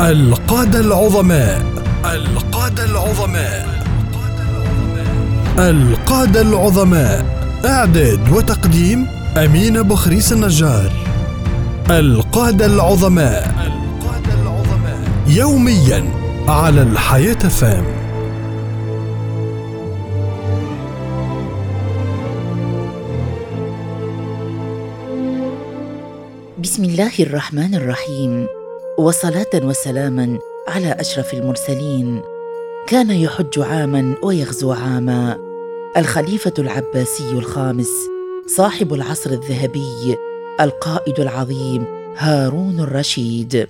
[0.00, 1.62] القادة العظماء.
[2.04, 3.84] القادة العظماء.
[5.58, 7.24] القادة العظماء.
[7.64, 10.92] إعداد وتقديم أمين بخريس النجار.
[11.90, 14.98] القادة العظماء القادة العظماء.
[15.26, 16.04] يوميا
[16.48, 17.84] على الحياة فام.
[26.58, 28.63] بسم الله الرحمن الرحيم.
[28.98, 32.22] وصلاة وسلاما على أشرف المرسلين.
[32.86, 35.38] كان يحج عاما ويغزو عاما.
[35.96, 37.90] الخليفة العباسي الخامس
[38.46, 40.16] صاحب العصر الذهبي
[40.60, 41.84] القائد العظيم
[42.16, 43.68] هارون الرشيد.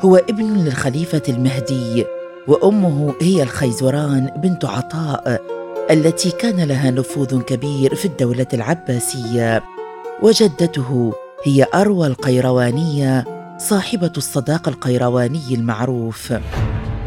[0.00, 2.04] هو ابن للخليفة المهدي
[2.48, 5.42] وأمه هي الخيزران بنت عطاء
[5.90, 9.62] التي كان لها نفوذ كبير في الدولة العباسية.
[10.22, 11.12] وجدته
[11.44, 16.32] هي أروى القيروانية صاحبة الصداق القيرواني المعروف.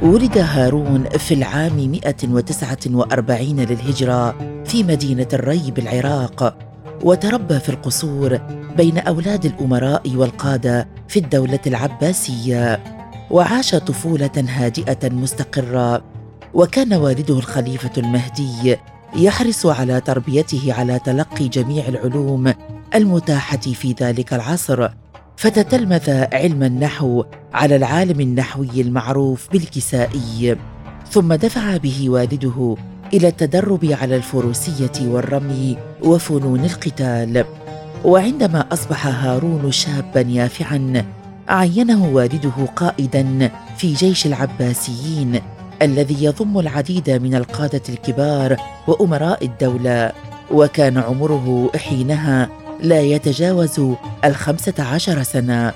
[0.01, 4.35] ولد هارون في العام 149 للهجرة
[4.65, 6.57] في مدينة الري بالعراق
[7.03, 8.37] وتربى في القصور
[8.77, 12.83] بين أولاد الأمراء والقادة في الدولة العباسية
[13.31, 16.03] وعاش طفولة هادئة مستقرة.
[16.53, 18.77] وكان والده الخليفة المهدي
[19.15, 22.53] يحرص على تربيته على تلقي جميع العلوم
[22.95, 24.89] المتاحة في ذلك العصر.
[25.37, 30.55] فتتلمذ علم النحو على العالم النحوي المعروف بالكسائي
[31.09, 32.75] ثم دفع به والده
[33.13, 37.45] إلى التدرب على الفروسية والرمي وفنون القتال.
[38.05, 41.05] وعندما أصبح هارون شابا يافعا
[41.47, 45.41] عينه والده قائدا في جيش العباسيين
[45.81, 48.57] الذي يضم العديد من القادة الكبار
[48.87, 50.11] وأمراء الدولة
[50.51, 52.49] وكان عمره حينها
[52.81, 53.81] لا يتجاوز
[54.25, 55.73] الخمسة عشر سنة.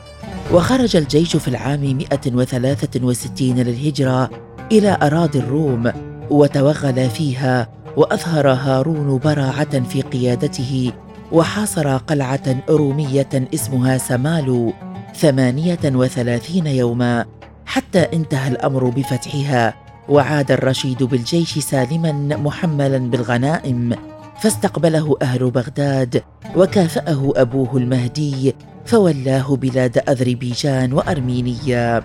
[0.52, 4.30] وخرج الجيش في العام 163 للهجرة
[4.72, 5.92] إلى أراضي الروم
[6.30, 10.91] وتوغل فيها وأظهر هارون براعة في قيادته
[11.31, 14.74] وحاصر قلعة رومية اسمها سمالو
[15.16, 17.25] ثمانية وثلاثين يوما
[17.66, 19.74] حتى انتهى الأمر بفتحها
[20.09, 23.96] وعاد الرشيد بالجيش سالما محملا بالغنائم.
[24.40, 26.23] فاستقبله أهل بغداد
[26.56, 32.03] وكافأه أبوه المهدي فولاه بلاد أذربيجان وأرمينيا.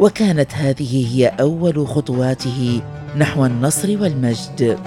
[0.00, 2.80] وكانت هذه هي أول خطواته
[3.16, 4.78] نحو النصر والمجد.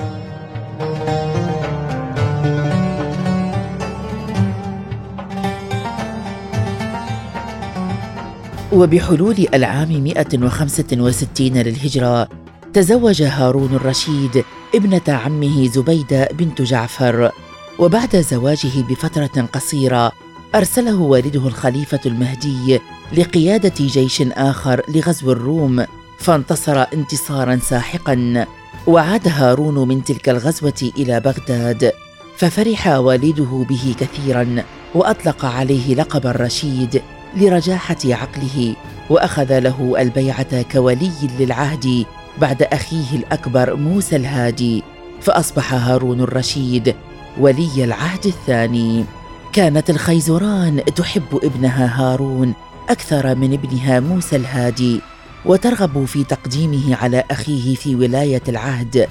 [8.71, 12.27] وبحلول العام 165 للهجرة
[12.73, 14.43] تزوج هارون الرشيد
[14.75, 17.31] ابنة عمه زبيدة بنت جعفر
[17.79, 20.11] وبعد زواجه بفترة قصيرة
[20.55, 22.79] أرسله والده الخليفة المهدي
[23.17, 25.85] لقيادة جيش آخر لغزو الروم
[26.19, 28.45] فانتصر انتصارا ساحقا
[28.87, 31.91] وعاد هارون من تلك الغزوة إلى بغداد
[32.37, 34.63] ففرح والده به كثيرا
[34.95, 37.01] وأطلق عليه لقب الرشيد
[37.37, 38.75] لرجاحة عقله
[39.09, 42.05] وأخذ له البيعة كولي للعهد
[42.41, 44.83] بعد أخيه الأكبر موسى الهادي
[45.21, 46.95] فأصبح هارون الرشيد
[47.39, 49.05] ولي العهد الثاني.
[49.53, 52.53] كانت الخيزران تحب ابنها هارون
[52.89, 55.01] أكثر من ابنها موسى الهادي
[55.45, 59.07] وترغب في تقديمه على أخيه في ولاية العهد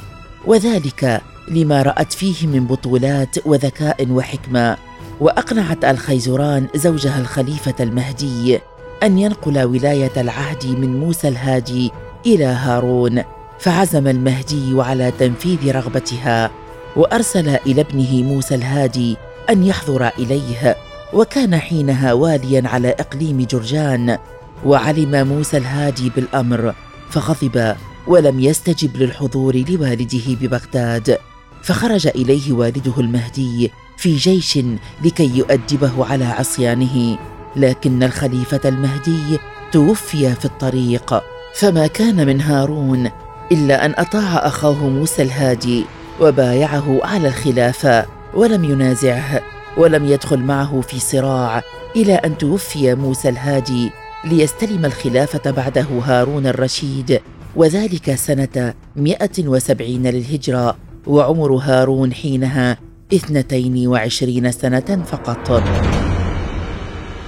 [0.46, 4.76] وذلك لما رأت فيه من بطولات وذكاء وحكمة.
[5.20, 8.58] وأقنعت الخيزران زوجها الخليفة المهدي
[9.02, 11.90] أن ينقل ولاية العهد من موسى الهادي
[12.26, 13.22] إلى هارون
[13.58, 16.50] فعزم المهدي على تنفيذ رغبتها
[16.96, 19.16] وأرسل إلى ابنه موسى الهادي
[19.50, 20.76] أن يحضر إليه
[21.12, 24.18] وكان حينها واليا على إقليم جرجان
[24.64, 26.74] وعلم موسى الهادي بالأمر
[27.10, 27.76] فغضب
[28.06, 31.18] ولم يستجب للحضور لوالده ببغداد
[31.62, 34.58] فخرج إليه والده المهدي في جيش
[35.04, 37.18] لكي يؤدبه على عصيانه
[37.56, 39.38] لكن الخليفة المهدي
[39.72, 41.33] توفي في الطريق.
[41.54, 43.10] فما كان من هارون
[43.52, 45.84] إلا أن أطاع أخاه موسى الهادي
[46.20, 49.42] وبايعه على الخلافه ولم ينازعه
[49.76, 51.62] ولم يدخل معه في صراع
[51.96, 53.90] إلى أن توفي موسى الهادي
[54.24, 57.20] ليستلم الخلافة بعده هارون الرشيد
[57.56, 62.78] وذلك سنة 170 للهجرة وعمر هارون حينها
[63.14, 65.62] اثنتين وعشرين سنة فقط.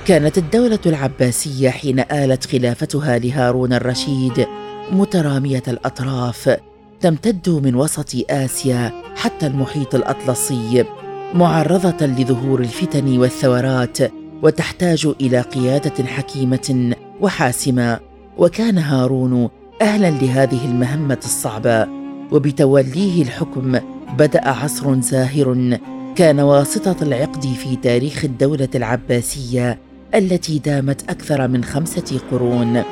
[0.06, 4.46] كانت الدولة العباسية حين آلت خلافتها لهارون الرشيد
[4.92, 6.56] مترامية الأطراف
[7.00, 10.84] تمتد من وسط آسيا حتى المحيط الأطلسي
[11.34, 13.98] معرضة لظهور الفتن والثورات
[14.42, 18.00] وتحتاج إلى قيادة حكيمة وحاسمة.
[18.38, 19.48] وكان هارون
[19.82, 21.86] أهلا لهذه المهمة الصعبة
[22.32, 23.78] وبتوليه الحكم
[24.18, 25.78] بدأ عصر زاهر
[26.16, 29.85] كان واسطة العقد في تاريخ الدولة العباسية
[30.16, 32.82] التي دامت أكثر من خمسة قرون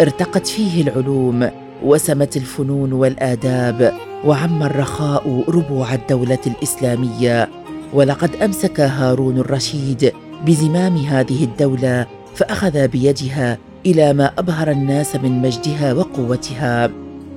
[0.00, 1.50] ارتقت فيه العلوم
[1.82, 3.92] وسمت الفنون والآداب
[4.24, 7.48] وعم الرخاء ربوع الدولة الإسلامية.
[7.92, 10.12] ولقد أمسك هارون الرشيد
[10.46, 16.90] بزمام هذه الدولة فأخذ بيدها إلى ما أبهر الناس من مجدها وقوتها.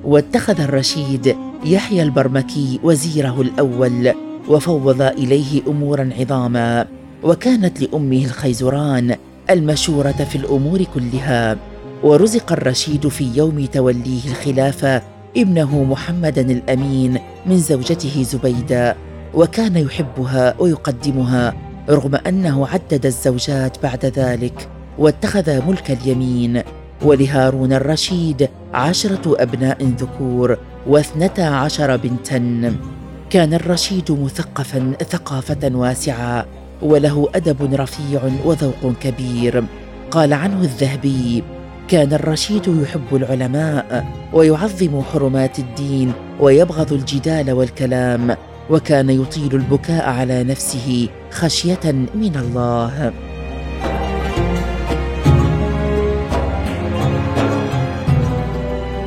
[0.04, 1.36] واتخذ الرشيد
[1.66, 4.14] يحيى البرمكي وزيره الأول
[4.48, 6.88] وفوض إليه أمورا عظاما.
[7.24, 9.16] وكانت لأمه الخيزران
[9.50, 11.58] المشورة في الأمور كلها
[12.04, 15.02] ورزق الرشيد في يوم توليه الخلافه
[15.38, 18.96] ابنه محمدا الأمين من زوجته زبيدة
[19.34, 21.54] وكان يحبها ويقدمها
[21.90, 26.62] رغم أنه عدد الزوجات بعد ذلك واتخذ ملك اليمين
[27.02, 30.58] ولهارون الرشيد عشرة أبناء ذكور
[30.88, 32.76] واثنتا عشر بنتا.
[33.30, 36.46] كان الرشيد مثقفا ثقافة واسعة
[36.82, 39.64] وله أدب رفيع وذوق كبير.
[40.12, 41.44] قال عنه الذهبي
[41.88, 48.38] كان الرشيد يحب العلماء ويعظم حرمات الدين ويبغض الجدال والكلام
[48.70, 53.14] وكان يطيل البكاء على نفسه خشية من الله.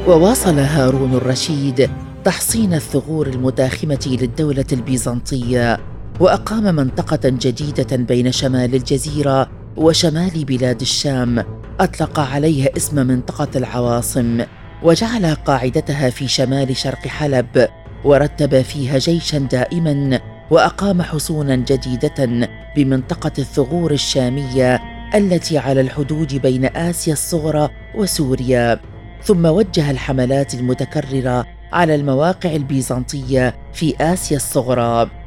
[0.08, 1.90] وواصل هارون الرشيد
[2.24, 5.89] تحصين الثغور المتاخمة للدولة البيزنطية.
[6.20, 11.44] وأقام منطقة جديدة بين شمال الجزيرة وشمال بلاد الشام.
[11.80, 14.44] أطلق عليها اسم منطقة العواصم
[14.82, 17.68] وجعل قاعدتها في شمال شرق حلب
[18.04, 20.20] ورتب فيها جيشا دائما
[20.50, 24.80] وأقام حصونا جديدة بمنطقة الثغور الشامية
[25.14, 28.80] التي على الحدود بين آسيا الصغرى وسوريا.
[29.24, 35.19] ثم وجه الحملات المتكررة على المواقع البيزنطية في آسيا الصغرى.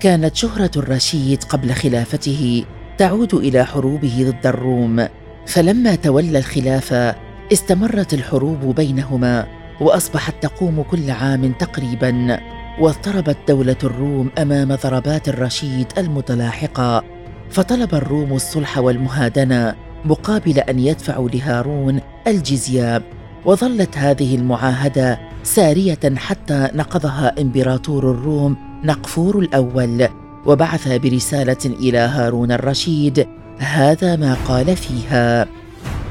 [0.00, 2.64] كانت شهرة الرشيد قبل خلافته
[2.98, 5.08] تعود إلى حروبه ضد الروم.
[5.46, 7.14] فلما تولى الخلافة
[7.52, 9.46] استمرت الحروب بينهما
[9.80, 12.40] وأصبحت تقوم كل عام تقريبا
[12.80, 17.04] واضطربت دولة الروم أمام ضربات الرشيد المتلاحقة.
[17.50, 19.74] فطلب الروم الصلح والمهادنة
[20.04, 23.02] مقابل أن يدفعوا لهارون الجزية
[23.44, 30.08] وظلت هذه المعاهدة سارية حتى نقضها إمبراطور الروم نقفور الأول
[30.46, 33.26] وبعث برسالة إلى هارون الرشيد
[33.58, 35.46] هذا ما قال فيها.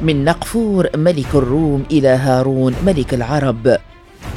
[0.01, 3.77] من نقفور ملك الروم إلى هارون ملك العرب.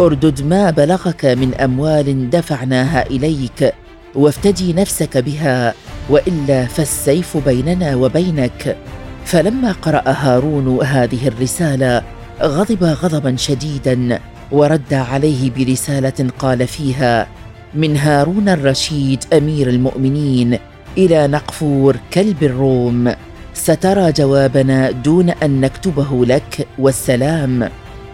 [0.00, 3.74] أردد ما بلغك من أموال دفعناها إليك
[4.14, 5.74] وافتدي نفسك بها
[6.10, 8.76] وإلا فالسيف بيننا وبينك.
[9.24, 12.02] فلما قرأ هارون هذه الرسالة
[12.42, 14.20] غضب غضبا شديدا
[14.52, 17.26] ورد عليه برسالة قال فيها
[17.74, 20.58] من هارون الرشيد أمير المؤمنين
[20.98, 23.14] إلى نقفور كلب الروم.
[23.54, 27.68] سترى جوابنا دون أن نكتبه لك والسلام.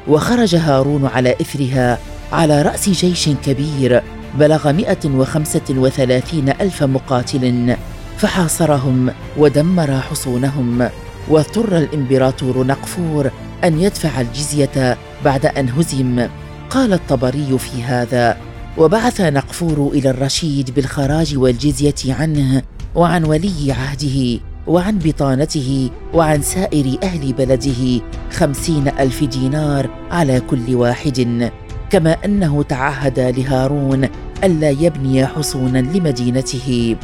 [0.08, 1.98] وخرج هارون على إثرها
[2.32, 4.02] على رأس جيش كبير
[4.38, 7.76] بلغ 135 ألف مقاتل
[8.18, 10.88] فحاصرهم ودمر حصونهم.
[11.28, 13.30] واضطر الإمبراطور نقفور
[13.64, 16.28] أن يدفع الجزية بعد أن هزم.
[16.70, 18.36] قال الطبري في هذا
[18.78, 22.62] وبعث نقفور إلى الرشيد بالخراج والجزية عنه
[22.94, 28.00] وعن ولي عهده وعن بطانته وعن سائر أهل بلده
[28.32, 31.50] خمسين ألف دينار على كل واحد
[31.90, 34.08] كما أنه تعهد لهارون
[34.44, 36.96] ألا يبني حصونا لمدينته.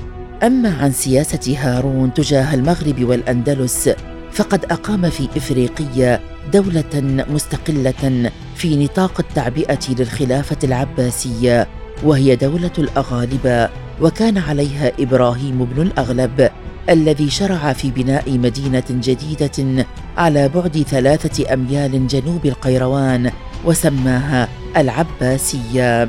[0.42, 3.90] أما عن سياسة هارون تجاه المغرب والأندلس
[4.32, 6.20] فقد أقام في إفريقيا
[6.52, 8.30] دولة مستقلة
[8.62, 11.68] في نطاق التعبئة للخلافة العباسية
[12.04, 13.68] وهي دولة الأغالبة
[14.00, 16.50] وكان عليها إبراهيم بن الأغلب
[16.90, 23.32] الذي شرع في بناء مدينة جديدة على بعد ثلاثة أميال جنوب القيروان
[23.64, 26.08] وسماها العباسية.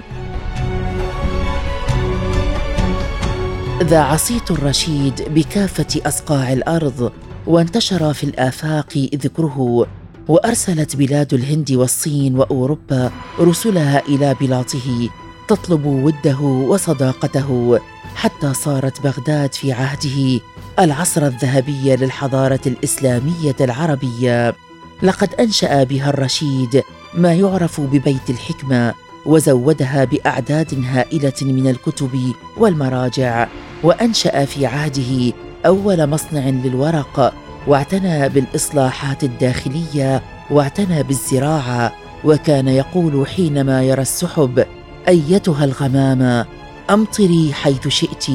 [3.83, 7.12] ذاع صيت الرشيد بكافة أصقاع الأرض
[7.48, 9.88] وانتشر في الآفاق ذكره
[10.27, 15.10] وأرسلت بلاد الهند والصين وأوروبا رسلها إلى بلاطه
[15.48, 17.80] تطلب وده وصداقته
[18.15, 20.39] حتى صارت بغداد في عهده
[20.80, 24.56] العصر الذهبي للحضارة الإسلامية العربية.
[25.03, 28.94] لقد أنشأ بها الرشيد ما يعرف ببيت الحكمة
[29.25, 33.48] وزودها بأعداد هائلة من الكتب والمراجع
[33.84, 35.34] وأنشأ في عهده
[35.65, 37.34] أول مصنع للورق
[37.67, 41.93] واعتنى بالإصلاحات الداخلية واعتنى بالزراعة
[42.24, 44.65] وكان يقول حينما يرى السحب
[45.08, 46.46] أيتها الغمامه
[46.89, 48.25] أمطري حيث شئت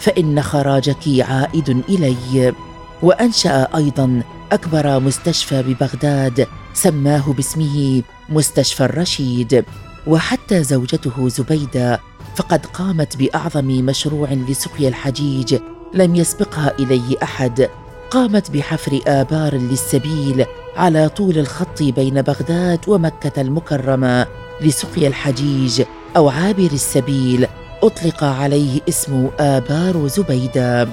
[0.00, 2.52] فإن خراجك عائد إلي.
[3.02, 4.22] وأنشأ أيضا
[4.52, 9.64] أكبر مستشفى ببغداد سماه باسمه مستشفى الرشيد.
[10.06, 12.00] وحتى زوجته زبيدة
[12.36, 15.58] فقد قامت بأعظم مشروع لسقيا الحجيج
[15.94, 17.68] لم يسبقها إليه أحد.
[18.14, 20.44] قامت بحفر آبار للسبيل
[20.76, 24.26] على طول الخط بين بغداد ومكة المكرمة
[24.60, 25.82] لسقيا الحجيج
[26.16, 27.46] أو عابر السبيل.
[27.82, 30.88] أطلق عليه اسم آبار زبيدة.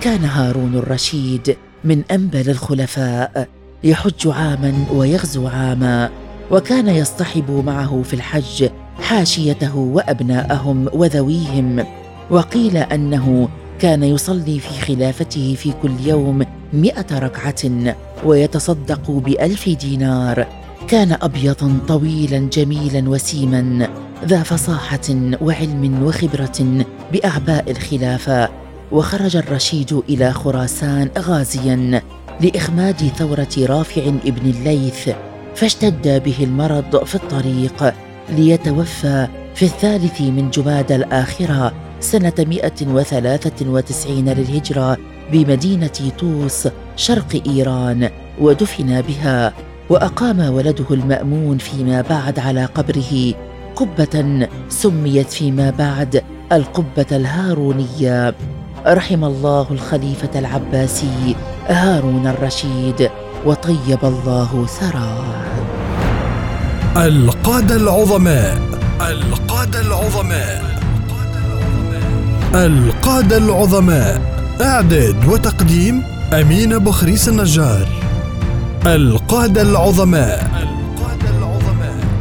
[0.00, 3.48] كان هارون الرشيد من أنبل الخلفاء
[3.84, 6.10] يحج عاما ويغزو عاما.
[6.50, 8.68] وكان يصطحب معه في الحج
[9.02, 11.86] حاشيته وأبناءهم وذويهم
[12.30, 20.46] وقيل أنه كان يصلي في خلافته في كل يوم مئة ركعة ويتصدق بألف دينار.
[20.88, 23.88] كان أبيضا طويلا جميلا وسيما
[24.24, 28.48] ذا فصاحة وعلم وخبرة بأعباء الخلافة.
[28.92, 32.02] وخرج الرشيد إلى خراسان غازيا
[32.40, 35.10] لإخماد ثورة رافع ابن الليث.
[35.54, 37.94] فاشتد به المرض في الطريق
[38.28, 44.96] ليتوفى في الثالث من جماد الآخرة سنة 193 للهجرة
[45.32, 49.52] بمدينة طوس شرق إيران ودفن بها
[49.90, 53.34] وأقام ولده المأمون فيما بعد على قبره.
[53.76, 58.34] قبة سميت فيما بعد القبة الهارونية.
[58.86, 63.10] رحم الله الخليفة العباسي هارون الرشيد.
[63.46, 65.24] وطيب الله ثراه
[66.96, 68.58] القادة العظماء.
[69.10, 70.80] القادة العظماء.
[72.54, 74.22] القادة العظماء.
[74.60, 77.88] إعداد وتقديم أمين بخريس النجار.
[78.86, 80.50] القادة العظماء.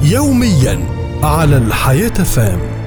[0.01, 0.79] يوميا
[1.23, 2.78] على الحياة فام.